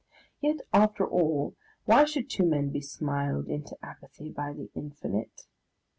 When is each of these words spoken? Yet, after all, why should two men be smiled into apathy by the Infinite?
Yet, 0.39 0.61
after 0.73 1.07
all, 1.07 1.55
why 1.85 2.05
should 2.05 2.27
two 2.27 2.43
men 2.43 2.71
be 2.71 2.81
smiled 2.81 3.47
into 3.47 3.77
apathy 3.85 4.31
by 4.31 4.51
the 4.51 4.71
Infinite? 4.73 5.43